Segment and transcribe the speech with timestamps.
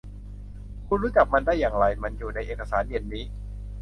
[0.87, 3.23] คุณรู้จักมันได้อย่างไร มันอยู่ในเอกสารเย็นนี้